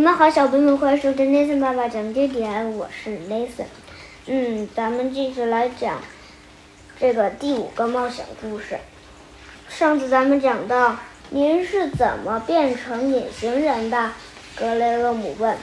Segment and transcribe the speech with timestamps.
[0.00, 3.66] 你们好，小朋友们，欢迎收听 Nathan 爸爸讲经典，我是 Nathan。
[4.24, 6.00] 嗯，咱们继续来讲
[6.98, 8.78] 这个第五个冒险故事。
[9.68, 10.96] 上次咱们讲到，
[11.28, 14.12] 您是怎么变成隐形人的？
[14.56, 15.54] 格雷厄姆问。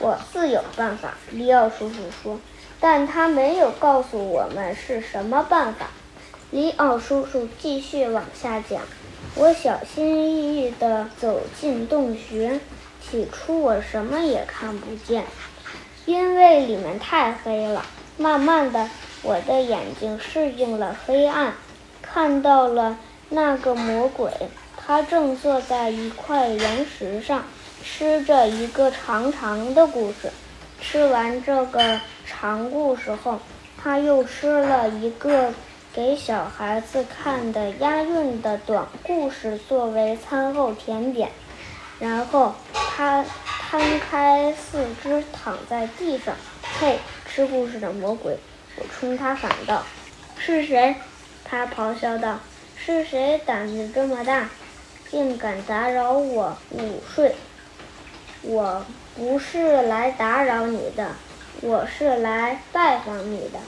[0.00, 2.40] 我自有办法，里奥叔叔说，
[2.80, 5.88] 但他没有告诉我们是什么办法。
[6.50, 8.80] 里奥叔叔继续往下讲。
[9.34, 12.58] 我小心翼翼地走进洞穴。
[13.08, 15.24] 起初我什么也看不见，
[16.06, 17.86] 因为里面太黑了。
[18.18, 18.90] 慢慢的，
[19.22, 21.54] 我的眼睛适应了黑暗，
[22.02, 24.30] 看到了那个魔鬼。
[24.76, 27.44] 他正坐在一块岩石上，
[27.84, 30.30] 吃着一个长长的故事。
[30.80, 33.38] 吃完这个长故事后，
[33.76, 35.52] 他又吃了一个
[35.92, 41.30] 给小孩子看的押韵的短故事作为餐后甜点。
[41.98, 43.24] 然后他
[43.70, 46.34] 摊开四肢躺在地上。
[46.78, 48.36] 嘿，吃故事的魔鬼！
[48.76, 49.82] 我冲他喊道
[50.38, 50.94] ：“是谁？”
[51.42, 52.38] 他咆哮道
[52.76, 54.50] ：“是谁胆子这么大，
[55.10, 57.34] 竟敢打扰我午睡？
[58.42, 58.84] 我
[59.16, 61.12] 不是来打扰你的，
[61.62, 63.58] 我是来拜访你的。”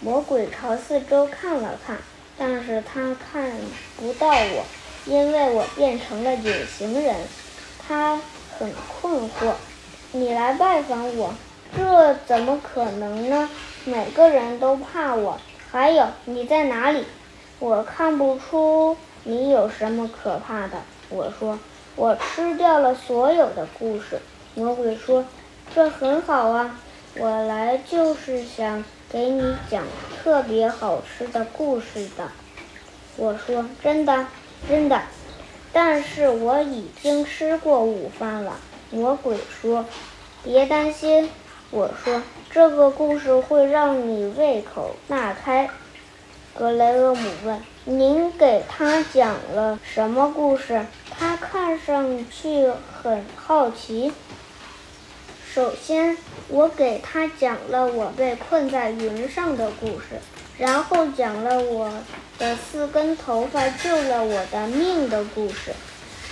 [0.00, 1.98] 魔鬼朝四周看了看，
[2.38, 3.52] 但是他看
[3.96, 4.64] 不到我，
[5.04, 7.16] 因为我变成了隐形人。
[7.86, 8.18] 他
[8.58, 9.52] 很困惑，
[10.12, 11.34] 你来拜访我，
[11.76, 13.48] 这怎么可能呢？
[13.84, 15.38] 每个人都怕我。
[15.70, 17.04] 还有，你在哪里？
[17.58, 20.78] 我看不出你有什么可怕的。
[21.08, 21.58] 我说，
[21.96, 24.20] 我吃掉了所有的故事。
[24.54, 25.24] 魔鬼说，
[25.74, 26.78] 这很好啊，
[27.16, 29.82] 我来就是想给你讲
[30.22, 32.30] 特别好吃的故事的。
[33.16, 34.26] 我说，真的，
[34.68, 35.00] 真的。
[35.74, 38.56] 但是我已经吃过午饭了，
[38.90, 39.84] 魔鬼说
[40.44, 41.28] ：“别担心。”
[41.70, 45.68] 我说：“这个故事会让你胃口大开。”
[46.56, 52.70] 格雷厄姆问：“您给他讲了什么故事？”他看上去
[53.02, 54.12] 很好奇。
[55.52, 56.16] 首先，
[56.48, 60.20] 我给他讲了我被困在云上的故事，
[60.56, 61.92] 然后讲了我。
[62.44, 65.72] 的四根头发救了我的命的故事。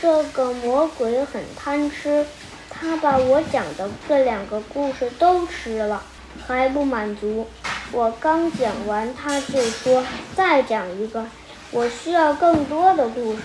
[0.00, 2.24] 这个魔鬼很贪吃，
[2.70, 6.00] 他把我讲的这两个故事都吃了，
[6.46, 7.48] 还不满足。
[7.90, 10.04] 我刚讲完，他就说
[10.36, 11.26] 再讲一个。
[11.72, 13.40] 我需要更多的故事，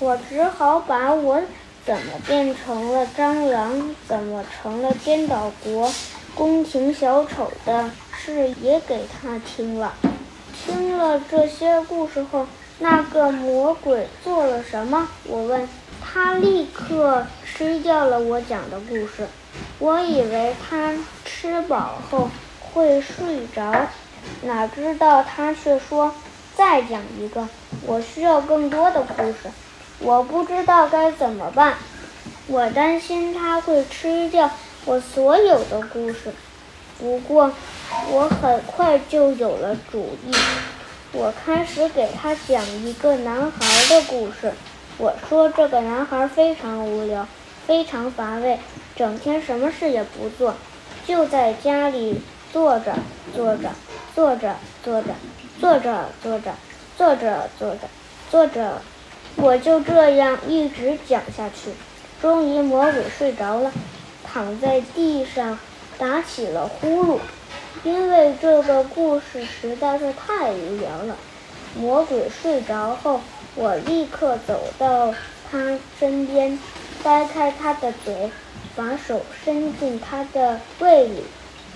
[0.00, 1.40] 我只好把我
[1.86, 5.92] 怎么变成了蟑螂，怎么成了颠倒国
[6.34, 7.88] 宫廷小丑的
[8.18, 9.94] 事也给他听了。
[10.70, 12.46] 听了这些故事后，
[12.78, 15.08] 那个魔鬼做了什么？
[15.24, 15.68] 我问
[16.00, 19.26] 他，立刻吃掉了我讲的故事。
[19.80, 20.94] 我以为他
[21.24, 22.30] 吃饱后
[22.60, 23.88] 会睡着，
[24.42, 26.14] 哪知道他却说
[26.54, 27.48] 再讲一个。
[27.84, 29.50] 我需要更多的故事，
[29.98, 31.74] 我不知道该怎么办。
[32.46, 34.48] 我担心他会吃掉
[34.84, 36.32] 我所有的故事。
[37.00, 37.50] 不过，
[38.10, 40.32] 我很快就有了主意。
[41.12, 44.52] 我开始给他讲一个男孩的故事。
[44.98, 47.26] 我说，这个男孩非常无聊，
[47.66, 48.58] 非常乏味，
[48.94, 50.54] 整天什么事也不做，
[51.06, 52.20] 就在家里
[52.52, 52.94] 坐着，
[53.34, 53.70] 坐着，
[54.14, 55.14] 坐着，坐着，
[55.58, 56.54] 坐着，坐着，
[56.98, 57.78] 坐着，坐着，
[58.30, 58.82] 坐着。
[59.36, 61.70] 我就这样一直讲下去。
[62.20, 63.72] 终于，魔鬼睡着了，
[64.22, 65.58] 躺在地上。
[66.00, 67.18] 打起了呼噜，
[67.84, 71.14] 因为这个故事实在是太无聊了。
[71.76, 73.20] 魔鬼睡着后，
[73.54, 75.14] 我立刻走到
[75.52, 76.58] 他身边，
[77.04, 78.30] 掰开他的嘴，
[78.74, 81.22] 把手伸进他的胃里，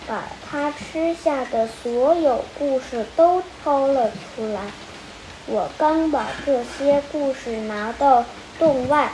[0.07, 4.63] 把他吃下的所有故事都掏了出来。
[5.47, 8.25] 我刚把这些故事拿到
[8.59, 9.13] 洞外，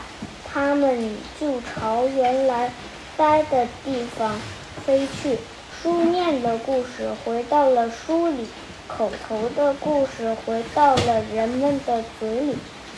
[0.49, 2.71] 他们就朝原来
[3.17, 4.39] 待的地方。
[4.85, 5.37] 飞去，
[5.81, 8.47] 书念的故事回到了书里，
[8.87, 12.57] 口头的故事回到了人们的嘴里，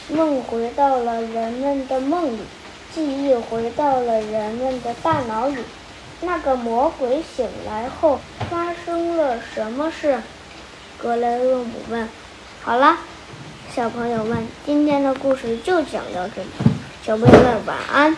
[0.09, 2.39] 梦回到了人们的梦里，
[2.93, 5.57] 记忆回到了人们的大脑里。
[6.21, 8.19] 那个魔鬼醒来后
[8.49, 10.21] 发生了什么事？
[10.97, 12.07] 格雷厄姆问。
[12.61, 12.97] 好了，
[13.75, 16.49] 小朋友们，今天的故事就讲到这里，
[17.05, 18.15] 小朋友们晚安。